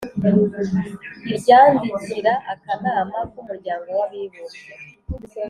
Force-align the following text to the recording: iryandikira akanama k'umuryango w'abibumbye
iryandikira 1.33 2.31
akanama 2.53 3.17
k'umuryango 3.31 3.87
w'abibumbye 3.99 4.71